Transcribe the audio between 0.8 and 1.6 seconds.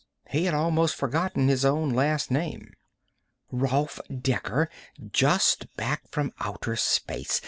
forgotten